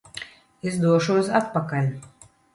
[0.71, 1.93] Es došos atpakaļ!